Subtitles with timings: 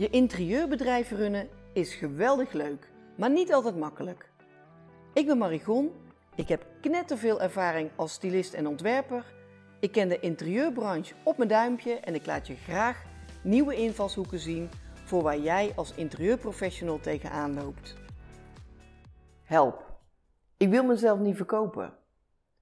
[0.00, 4.30] Je interieurbedrijf runnen is geweldig leuk, maar niet altijd makkelijk.
[5.12, 5.90] Ik ben Marigon,
[6.34, 9.24] ik heb knetterveel ervaring als stylist en ontwerper.
[9.80, 13.02] Ik ken de interieurbranche op mijn duimpje en ik laat je graag
[13.42, 14.68] nieuwe invalshoeken zien
[15.04, 17.94] voor waar jij als interieurprofessional tegenaan loopt.
[19.42, 19.98] Help!
[20.56, 21.94] Ik wil mezelf niet verkopen.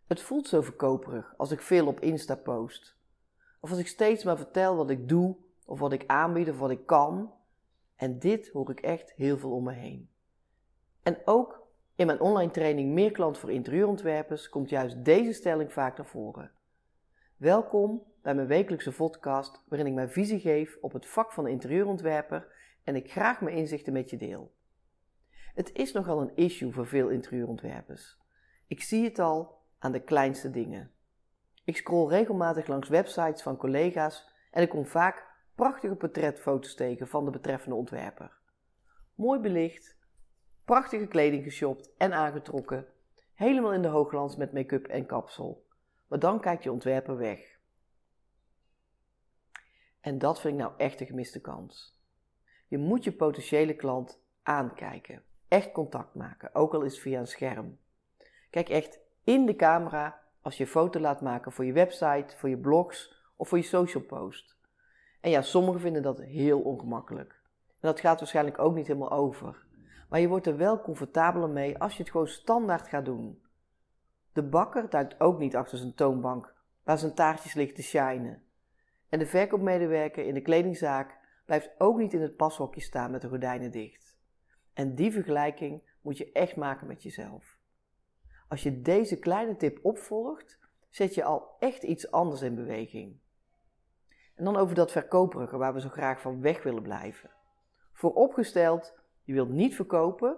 [0.07, 2.97] Het voelt zo verkoperig als ik veel op Insta post.
[3.61, 5.37] Of als ik steeds maar vertel wat ik doe,
[5.69, 7.33] of wat ik aanbied, of wat ik kan.
[7.97, 10.11] En dit hoor ik echt heel veel om me heen.
[11.03, 15.97] En ook in mijn online training Meer klant voor interieurontwerpers komt juist deze stelling vaak
[15.97, 16.51] naar voren.
[17.37, 22.53] Welkom bij mijn wekelijkse podcast waarin ik mijn visie geef op het vak van interieurontwerper
[22.85, 24.55] en ik graag mijn inzichten met je deel.
[25.55, 28.19] Het is nogal een issue voor veel interieurontwerpers.
[28.67, 30.93] Ik zie het al aan de kleinste dingen.
[31.65, 35.28] Ik scroll regelmatig langs websites van collega's en ik kom vaak
[35.59, 38.39] prachtige portretfoto's tegen van de betreffende ontwerper.
[39.15, 39.97] Mooi belicht,
[40.65, 42.87] prachtige kleding geshopt en aangetrokken,
[43.35, 45.67] helemaal in de hoogglans met make-up en kapsel.
[46.09, 47.59] Maar dan kijkt je ontwerper weg.
[50.01, 52.01] En dat vind ik nou echt een gemiste kans.
[52.67, 55.23] Je moet je potentiële klant aankijken.
[55.49, 57.79] Echt contact maken, ook al is via een scherm.
[58.51, 62.59] Kijk echt in de camera als je foto laat maken voor je website, voor je
[62.59, 64.58] blogs of voor je social post.
[65.21, 67.43] En ja, sommigen vinden dat heel ongemakkelijk.
[67.67, 69.67] En dat gaat waarschijnlijk ook niet helemaal over.
[70.09, 73.43] Maar je wordt er wel comfortabeler mee als je het gewoon standaard gaat doen.
[74.33, 78.43] De bakker duikt ook niet achter zijn toonbank waar zijn taartjes liggen te shinen.
[79.09, 83.29] En de verkoopmedewerker in de kledingzaak blijft ook niet in het pashokje staan met de
[83.29, 84.17] gordijnen dicht.
[84.73, 87.59] En die vergelijking moet je echt maken met jezelf.
[88.49, 93.19] Als je deze kleine tip opvolgt, zet je al echt iets anders in beweging.
[94.39, 97.31] En dan over dat verkoperige waar we zo graag van weg willen blijven.
[97.93, 100.37] Vooropgesteld, je wilt niet verkopen,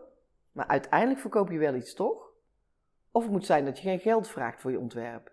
[0.53, 2.33] maar uiteindelijk verkoop je wel iets toch?
[3.11, 5.33] Of het moet zijn dat je geen geld vraagt voor je ontwerp.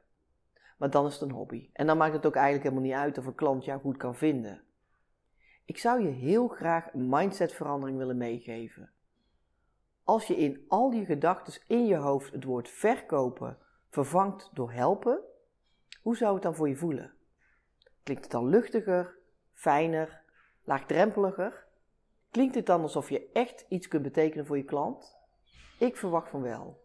[0.77, 1.69] Maar dan is het een hobby.
[1.73, 4.15] En dan maakt het ook eigenlijk helemaal niet uit of een klant jou goed kan
[4.15, 4.63] vinden.
[5.65, 8.91] Ik zou je heel graag een mindsetverandering willen meegeven.
[10.03, 13.57] Als je in al je gedachten in je hoofd het woord verkopen
[13.89, 15.19] vervangt door helpen,
[16.01, 17.16] hoe zou het dan voor je voelen?
[18.07, 19.15] Klinkt het dan luchtiger,
[19.53, 20.21] fijner,
[20.63, 21.65] laagdrempeliger?
[22.31, 25.17] Klinkt het dan alsof je echt iets kunt betekenen voor je klant?
[25.79, 26.83] Ik verwacht van wel.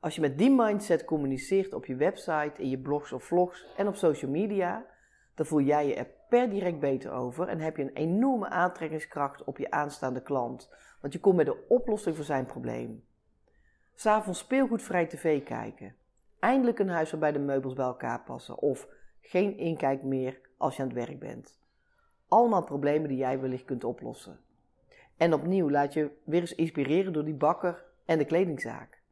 [0.00, 3.88] Als je met die mindset communiceert op je website, in je blogs of vlogs en
[3.88, 4.86] op social media,
[5.34, 9.44] dan voel jij je er per direct beter over en heb je een enorme aantrekkingskracht
[9.44, 13.04] op je aanstaande klant, want je komt met de oplossing voor zijn probleem.
[13.94, 15.96] S'avonds speelgoedvrij tv kijken.
[16.38, 18.96] Eindelijk een huis waarbij de meubels bij elkaar passen of
[19.28, 21.58] geen inkijk meer als je aan het werk bent.
[22.28, 24.40] Allemaal problemen die jij wellicht kunt oplossen.
[25.16, 29.02] En opnieuw laat je weer eens inspireren door die bakker en de kledingzaak.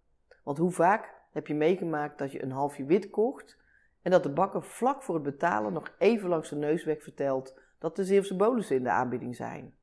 [0.42, 3.58] Want hoe vaak heb je meegemaakt dat je een halfje wit kocht
[4.02, 7.60] en dat de bakker vlak voor het betalen nog even langs de neus weg vertelt
[7.78, 9.74] dat de Zeeuwse bonussen in de aanbieding zijn.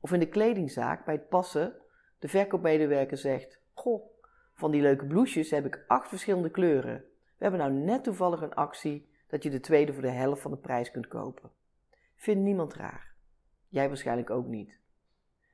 [0.00, 1.74] Of in de kledingzaak bij het passen
[2.18, 4.10] de verkoopmedewerker zegt: Goh,
[4.54, 7.04] van die leuke blouses heb ik acht verschillende kleuren.
[7.36, 10.50] We hebben nou net toevallig een actie dat je de tweede voor de helft van
[10.50, 11.50] de prijs kunt kopen.
[12.16, 13.14] Vindt niemand raar.
[13.68, 14.80] Jij waarschijnlijk ook niet.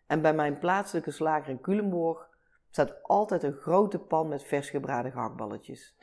[0.07, 2.29] En bij mijn plaatselijke slager in Culemborg
[2.71, 5.97] staat altijd een grote pan met vers gebraden gehaktballetjes.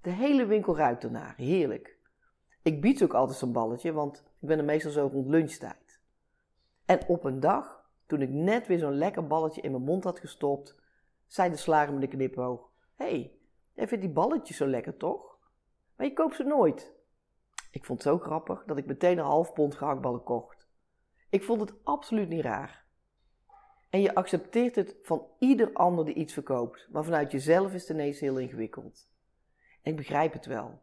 [0.00, 1.98] De hele winkel ruikt ernaar, heerlijk.
[2.62, 6.00] Ik bied ook altijd zo'n balletje, want ik ben er meestal zo rond lunchtijd.
[6.84, 10.18] En op een dag, toen ik net weer zo'n lekker balletje in mijn mond had
[10.18, 10.76] gestopt,
[11.26, 13.32] zei de slager met een knipoog: Hé, hey,
[13.72, 15.38] jij vindt die balletjes zo lekker toch?
[15.96, 16.94] Maar je koopt ze nooit.
[17.72, 20.68] Ik vond het zo grappig dat ik meteen een half pond gehaktballen kocht.
[21.28, 22.84] Ik vond het absoluut niet raar.
[23.90, 27.90] En je accepteert het van ieder ander die iets verkoopt, maar vanuit jezelf is het
[27.90, 29.08] ineens heel ingewikkeld.
[29.82, 30.82] En ik begrijp het wel.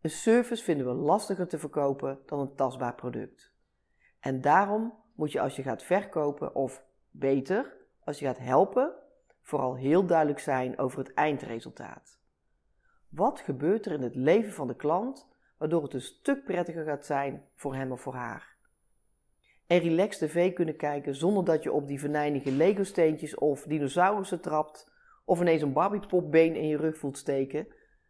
[0.00, 3.52] Een service vinden we lastiger te verkopen dan een tastbaar product.
[4.20, 8.92] En daarom moet je als je gaat verkopen, of beter, als je gaat helpen,
[9.40, 12.18] vooral heel duidelijk zijn over het eindresultaat.
[13.08, 17.06] Wat gebeurt er in het leven van de klant waardoor het een stuk prettiger gaat
[17.06, 18.56] zijn voor hem of voor haar?
[19.66, 24.92] En relaxed tv kunnen kijken zonder dat je op die venijnige Lego-steentjes of dinosaurussen trapt,
[25.24, 27.66] of ineens een Barbiepopbeen in je rug voelt steken,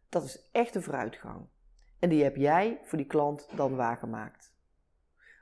[0.09, 1.47] dat is echt een vooruitgang.
[1.99, 4.55] En die heb jij voor die klant dan waargemaakt.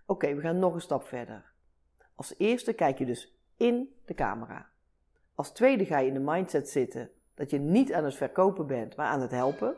[0.06, 1.52] Oké, we gaan nog een stap verder.
[2.14, 4.70] Als eerste kijk je dus in de camera.
[5.34, 8.96] Als tweede ga je in de mindset zitten dat je niet aan het verkopen bent,
[8.96, 9.76] maar aan het helpen.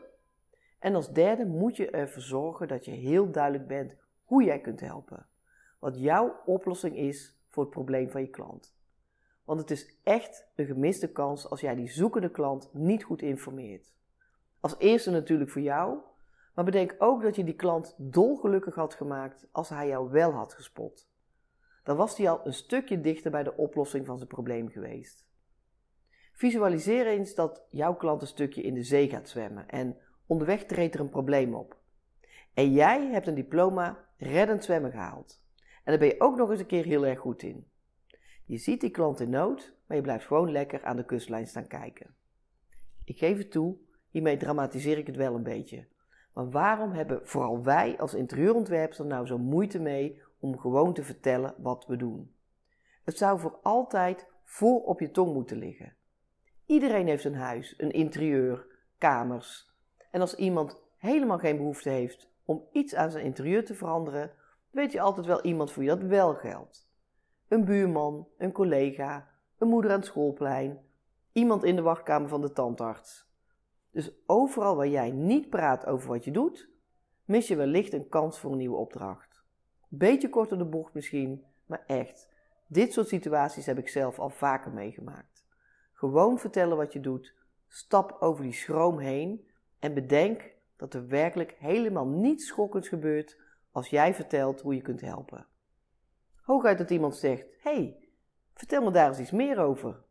[0.79, 4.79] En als derde moet je ervoor zorgen dat je heel duidelijk bent hoe jij kunt
[4.79, 5.27] helpen.
[5.79, 8.75] wat jouw oplossing is voor het probleem van je klant.
[9.43, 13.93] Want het is echt een gemiste kans als jij die zoekende klant niet goed informeert.
[14.59, 15.99] Als eerste natuurlijk voor jou,
[16.55, 20.53] maar bedenk ook dat je die klant dolgelukkig had gemaakt als hij jou wel had
[20.53, 21.09] gespot.
[21.83, 25.25] Dan was hij al een stukje dichter bij de oplossing van zijn probleem geweest.
[26.33, 29.97] Visualiseer eens dat jouw klant een stukje in de zee gaat zwemmen en
[30.27, 31.77] onderweg treedt er een probleem op.
[32.53, 35.43] En jij hebt een diploma reddend zwemmen gehaald.
[35.57, 37.67] En daar ben je ook nog eens een keer heel erg goed in.
[38.45, 41.67] Je ziet die klant in nood, maar je blijft gewoon lekker aan de kustlijn staan
[41.67, 42.15] kijken.
[43.03, 43.77] Ik geef het toe,
[44.09, 45.87] hiermee dramatiseer ik het wel een beetje.
[46.33, 51.03] Maar waarom hebben vooral wij als interieurontwerpers er nou zo moeite mee om gewoon te
[51.03, 52.35] vertellen wat we doen?
[53.03, 55.95] Het zou voor altijd voor op je tong moeten liggen.
[56.65, 58.65] Iedereen heeft een huis, een interieur,
[58.97, 59.66] kamers.
[60.11, 64.31] En als iemand helemaal geen behoefte heeft om iets aan zijn interieur te veranderen,
[64.69, 66.89] weet je altijd wel iemand voor wie dat wel geldt.
[67.47, 70.79] Een buurman, een collega, een moeder aan het schoolplein,
[71.31, 73.27] iemand in de wachtkamer van de tandarts.
[73.91, 76.69] Dus overal waar jij niet praat over wat je doet,
[77.25, 79.43] mis je wellicht een kans voor een nieuwe opdracht.
[79.87, 82.29] Beetje korter de bocht misschien, maar echt.
[82.67, 85.45] Dit soort situaties heb ik zelf al vaker meegemaakt.
[85.93, 87.33] Gewoon vertellen wat je doet,
[87.67, 89.47] stap over die schroom heen
[89.79, 93.37] en bedenk dat er werkelijk helemaal niets schokkends gebeurt
[93.71, 95.47] als jij vertelt hoe je kunt helpen.
[96.41, 98.09] Hooguit dat iemand zegt: hey,
[98.53, 100.05] vertel me daar eens iets meer over.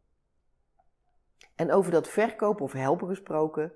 [1.54, 3.72] En over dat verkopen of helpen gesproken,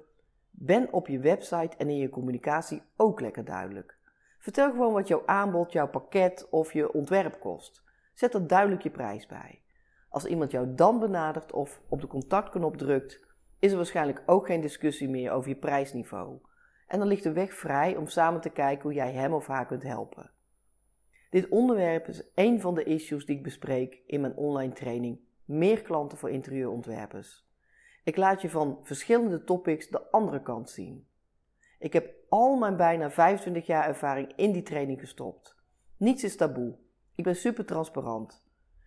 [0.51, 3.99] ben op je website en in je communicatie ook lekker duidelijk.
[4.39, 7.83] Vertel gewoon wat jouw aanbod, jouw pakket of je ontwerp kost.
[8.15, 9.63] Zet er duidelijk je prijs bij.
[10.09, 13.27] Als iemand jou dan benadert of op de contactknop drukt,
[13.61, 16.39] is er waarschijnlijk ook geen discussie meer over je prijsniveau.
[16.87, 19.67] En dan ligt de weg vrij om samen te kijken hoe jij hem of haar
[19.67, 20.31] kunt helpen.
[21.31, 25.83] Dit onderwerp is een van de issues die ik bespreek in mijn online training Meer
[25.83, 27.49] klanten voor interieurontwerpers.
[28.05, 31.07] Ik laat je van verschillende topics de andere kant zien.
[31.79, 35.57] Ik heb al mijn bijna 25 jaar ervaring in die training gestopt.
[35.97, 36.77] Niets is taboe.
[37.15, 38.45] Ik ben super transparant.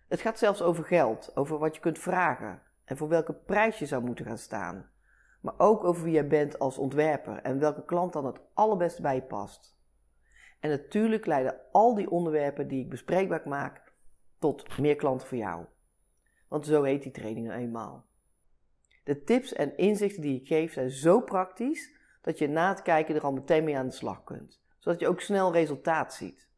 [0.08, 3.86] Het gaat zelfs over geld, over wat je kunt vragen en voor welke prijs je
[3.86, 4.90] zou moeten gaan staan.
[5.40, 9.22] Maar ook over wie jij bent als ontwerper en welke klant dan het allerbeste bij
[9.22, 9.76] past.
[10.60, 13.92] En natuurlijk leiden al die onderwerpen die ik bespreekbaar maak
[14.38, 15.64] tot meer klanten voor jou.
[16.48, 18.06] Want zo heet die training eenmaal.
[19.04, 23.14] De tips en inzichten die ik geef zijn zo praktisch dat je na het kijken
[23.14, 26.48] er al meteen mee aan de slag kunt, zodat je ook snel resultaat ziet.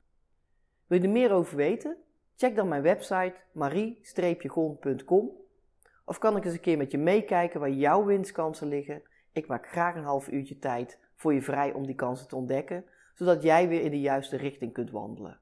[0.86, 1.96] Wil je er meer over weten?
[2.36, 5.30] Check dan mijn website marie-gon.com
[6.06, 9.02] of kan ik eens een keer met je meekijken waar jouw winstkansen liggen?
[9.32, 12.84] Ik maak graag een half uurtje tijd voor je vrij om die kansen te ontdekken,
[13.14, 15.40] zodat jij weer in de juiste richting kunt wandelen.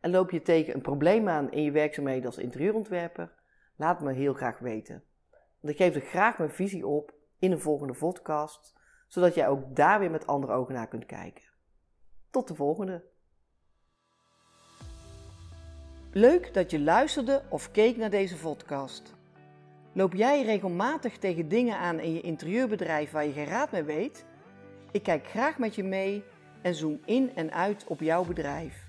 [0.00, 3.32] En loop je tegen een probleem aan in je werkzaamheden als interieurontwerper?
[3.76, 5.02] Laat me heel graag weten.
[5.60, 8.74] Want ik geef er graag mijn visie op in een volgende podcast,
[9.08, 11.44] zodat jij ook daar weer met andere ogen naar kunt kijken.
[12.30, 13.04] Tot de volgende!
[16.12, 19.15] Leuk dat je luisterde of keek naar deze podcast.
[19.96, 24.24] Loop jij regelmatig tegen dingen aan in je interieurbedrijf waar je geen raad mee weet?
[24.90, 26.24] Ik kijk graag met je mee
[26.62, 28.88] en zoom in en uit op jouw bedrijf.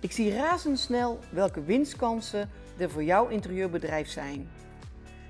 [0.00, 4.50] Ik zie razendsnel welke winstkansen er voor jouw interieurbedrijf zijn.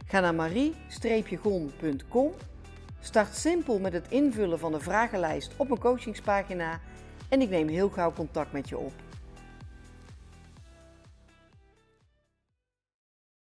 [0.07, 2.33] Ga naar marie-gon.com,
[3.01, 6.81] start simpel met het invullen van de vragenlijst op mijn coachingspagina
[7.29, 8.93] en ik neem heel gauw contact met je op.